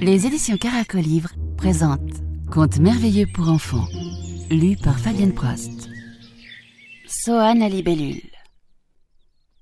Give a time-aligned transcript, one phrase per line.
[0.00, 3.88] Les éditions Caracolivre présentent Contes merveilleux pour enfants,
[4.50, 5.88] lu par Fabienne Prost.
[7.06, 8.30] Sohan la libellule.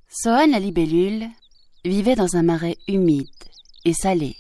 [0.09, 0.61] Sohan la
[1.85, 3.27] vivait dans un marais humide
[3.85, 4.37] et salé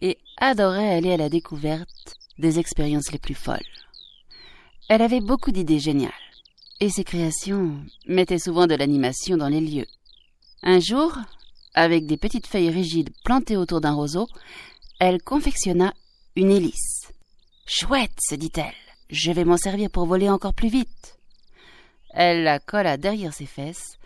[0.00, 3.58] et adorait aller à la découverte des expériences les plus folles.
[4.88, 6.10] Elle avait beaucoup d'idées géniales
[6.80, 7.76] et ses créations
[8.06, 9.86] mettaient souvent de l'animation dans les lieux.
[10.62, 11.16] Un jour,
[11.74, 14.28] avec des petites feuilles rigides plantées autour d'un roseau,
[14.98, 15.94] elle confectionna
[16.36, 17.12] une hélice.
[17.66, 18.74] Chouette, se dit-elle,
[19.08, 21.18] je vais m'en servir pour voler encore plus vite.
[22.10, 23.98] Elle la colla derrière ses fesses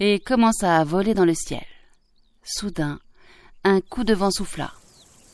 [0.00, 1.64] et commença à voler dans le ciel.
[2.42, 2.98] Soudain,
[3.62, 4.72] un coup de vent souffla,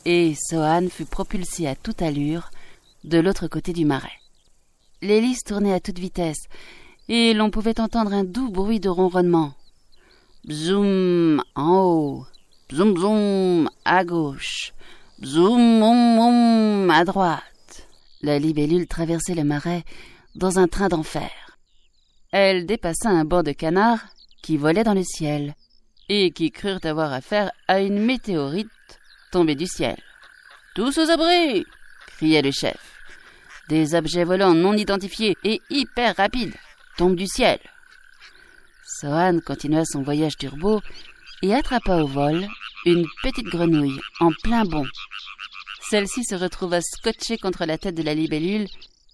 [0.05, 2.51] et Sohan fut propulsé à toute allure
[3.03, 4.19] de l'autre côté du marais.
[5.01, 6.45] L'hélice tournait à toute vitesse,
[7.07, 9.53] et l'on pouvait entendre un doux bruit de ronronnement.
[10.45, 12.27] Bzoum en haut,
[12.69, 14.71] bzoum bzoum à gauche,
[15.19, 17.87] bzoum moum à droite.
[18.21, 19.83] La libellule traversait le marais
[20.35, 21.29] dans un train d'enfer.
[22.31, 24.05] Elle dépassa un banc de canards
[24.41, 25.55] qui volait dans le ciel
[26.07, 28.69] et qui crurent avoir affaire à une météorite
[29.33, 29.97] tombée du ciel.
[30.73, 31.65] Tous aux abris
[32.07, 32.77] criait le chef.
[33.67, 36.55] Des objets volants non identifiés et hyper rapides
[36.97, 37.59] tombent du ciel.
[38.99, 40.81] Sohan continua son voyage turbo
[41.41, 42.45] et attrapa au vol
[42.85, 44.85] une petite grenouille en plein bond.
[45.89, 48.67] Celle-ci se retrouva scotchée contre la tête de la libellule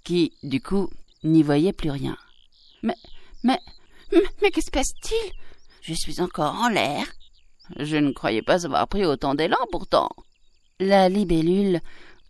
[0.03, 0.89] qui, du coup,
[1.23, 2.17] n'y voyait plus rien.
[2.81, 2.95] Mais,
[3.43, 3.59] mais,
[4.41, 5.31] mais, que se passe-t-il?
[5.81, 7.05] Je suis encore en l'air.
[7.77, 10.09] Je ne croyais pas avoir pris autant d'élan pourtant.
[10.79, 11.79] La libellule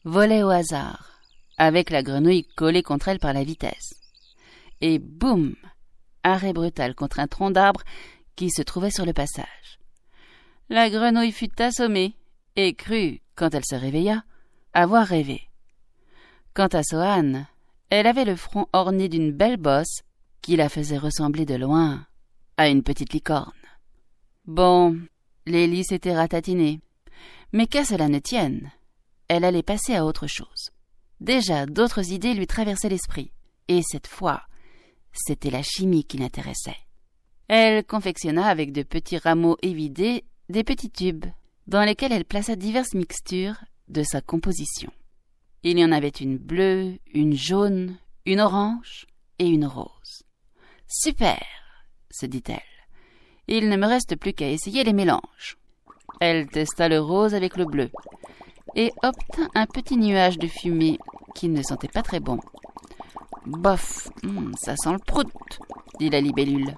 [0.03, 1.21] volait au hasard,
[1.57, 3.95] avec la grenouille collée contre elle par la vitesse.
[4.81, 5.55] Et boum
[6.27, 7.83] Arrêt brutal contre un tronc d'arbre
[8.35, 9.77] qui se trouvait sur le passage.
[10.69, 12.15] La grenouille fut assommée
[12.55, 14.23] et crut, quand elle se réveilla,
[14.73, 15.43] avoir rêvé.
[16.55, 17.45] Quant à Sohan,
[17.91, 20.01] elle avait le front orné d'une belle bosse
[20.41, 22.07] qui la faisait ressembler de loin
[22.57, 23.51] à une petite licorne.
[24.45, 24.97] Bon,
[25.45, 26.79] l'hélice était ratatinée,
[27.53, 28.71] mais qu'à cela ne tienne,
[29.27, 30.71] elle allait passer à autre chose.
[31.19, 33.31] Déjà d'autres idées lui traversaient l'esprit,
[33.67, 34.41] et cette fois,
[35.15, 36.77] c'était la chimie qui l'intéressait.
[37.47, 41.25] Elle confectionna avec de petits rameaux évidés des petits tubes,
[41.67, 44.91] dans lesquels elle plaça diverses mixtures de sa composition.
[45.63, 49.07] Il y en avait une bleue, une jaune, une orange
[49.39, 50.23] et une rose.
[50.87, 51.43] Super
[52.11, 52.61] se dit-elle.
[53.47, 55.57] Il ne me reste plus qu'à essayer les mélanges.
[56.19, 57.89] Elle testa le rose avec le bleu
[58.75, 60.97] et obtint un petit nuage de fumée
[61.33, 62.39] qui ne sentait pas très bon.
[63.45, 65.27] Bof, hmm, ça sent le prout,
[65.99, 66.75] dit la libellule,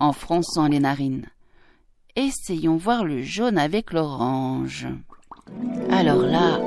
[0.00, 1.28] en fronçant les narines.
[2.14, 4.86] Essayons voir le jaune avec l'orange.
[5.90, 6.58] Alors là,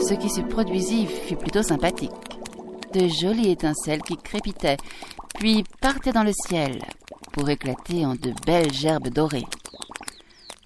[0.00, 2.10] ce qui se produisit fut plutôt sympathique.
[2.94, 4.78] De jolies étincelles qui crépitaient,
[5.34, 6.80] puis partaient dans le ciel,
[7.32, 9.46] pour éclater en de belles gerbes dorées.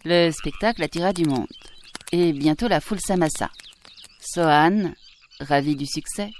[0.04, 1.48] Le spectacle attira du monde,
[2.12, 3.50] et bientôt la foule s'amassa.
[4.20, 4.92] Sohan,
[5.40, 6.30] ravi du succès,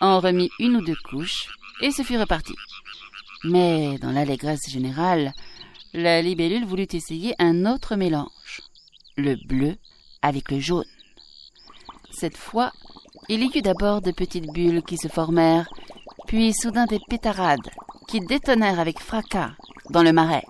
[0.00, 1.48] en remit une ou deux couches,
[1.82, 2.54] et se fut reparti.
[3.44, 5.32] Mais, dans l'allégresse générale,
[5.92, 8.60] la libellule voulut essayer un autre mélange,
[9.16, 9.76] le bleu
[10.22, 10.84] avec le jaune.
[12.10, 12.72] Cette fois,
[13.28, 15.68] il y eut d'abord de petites bulles qui se formèrent,
[16.26, 17.70] puis soudain des pétarades
[18.08, 19.52] qui détonnèrent avec fracas
[19.90, 20.44] dans le marais.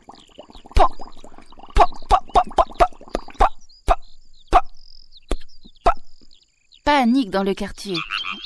[6.85, 7.97] Panique dans le quartier.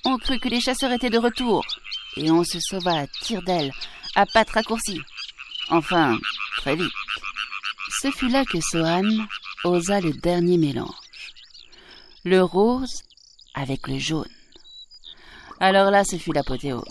[0.04, 1.64] On crut que les chasseurs étaient de retour,
[2.16, 3.72] et on se sauva à tire d'aile,
[4.14, 5.02] à pattes raccourcies.
[5.70, 6.18] Enfin,
[6.58, 6.92] très vite.
[8.00, 9.08] Ce fut là que Sohan
[9.64, 10.94] osa le dernier mélange.
[12.24, 13.02] Le rose
[13.54, 14.28] avec le jaune.
[15.60, 16.84] Alors là, ce fut l'apothéose.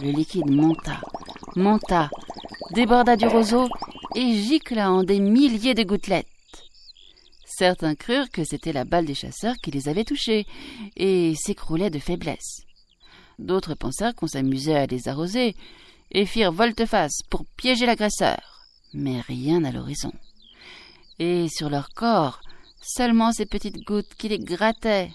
[0.00, 1.00] Le liquide monta,
[1.56, 2.10] monta,
[2.70, 3.68] déborda du roseau
[4.14, 6.28] et gicla en des milliers de gouttelettes.
[7.58, 10.46] Certains crurent que c'était la balle des chasseurs qui les avait touchés
[10.94, 12.60] et s'écroulaient de faiblesse.
[13.38, 15.56] D'autres pensèrent qu'on s'amusait à les arroser
[16.10, 18.66] et firent volte-face pour piéger l'agresseur.
[18.92, 20.12] Mais rien à l'horizon.
[21.18, 22.40] Et sur leur corps,
[22.82, 25.10] seulement ces petites gouttes qui les grattaient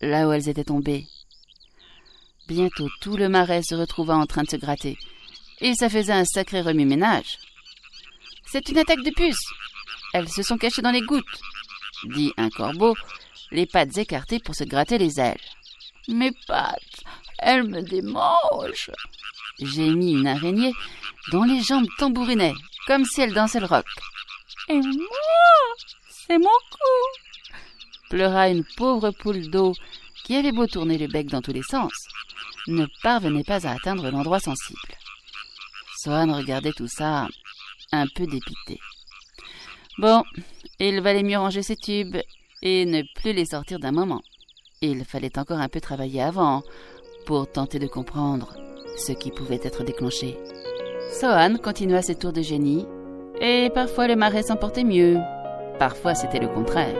[0.00, 1.06] là où elles étaient tombées.
[2.48, 4.98] Bientôt tout le marais se retrouva en train de se gratter,
[5.60, 7.38] et ça faisait un sacré remue-ménage.
[8.46, 9.48] C'est une attaque de puces.
[10.12, 11.40] Elles se sont cachées dans les gouttes,
[12.06, 12.94] dit un corbeau,
[13.50, 15.40] les pattes écartées pour se gratter les ailes.
[16.08, 17.04] Mes pattes,
[17.38, 18.90] elles me démangent.
[19.60, 20.72] J'ai mis une araignée
[21.30, 22.54] dont les jambes tambourinaient,
[22.86, 23.86] comme si elle dansait le rock.
[24.68, 25.74] Et moi,
[26.08, 27.24] c'est mon cou
[28.14, 29.74] pleura une pauvre poule d'eau
[30.24, 31.92] qui avait beau tourner le bec dans tous les sens,
[32.68, 34.94] ne parvenait pas à atteindre l'endroit sensible.
[35.98, 37.26] Swan regardait tout ça
[37.90, 38.78] un peu dépité.
[39.98, 40.22] Bon,
[40.80, 42.16] il valait mieux ranger ses tubes
[42.62, 44.20] et ne plus les sortir d'un moment.
[44.82, 46.62] Il fallait encore un peu travailler avant
[47.26, 48.54] pour tenter de comprendre
[48.96, 50.38] ce qui pouvait être déclenché.
[51.12, 52.86] Sohan continua ses tours de génie
[53.40, 55.18] et parfois le marais s'emportait mieux,
[55.78, 56.96] parfois c'était le contraire.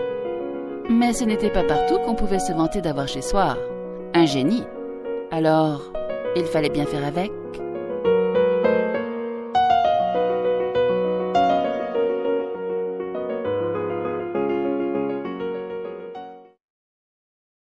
[0.89, 3.57] Mais ce n'était pas partout qu'on pouvait se vanter d'avoir chez soi
[4.15, 4.65] un génie.
[5.31, 5.93] Alors,
[6.37, 7.33] il fallait bien faire avec.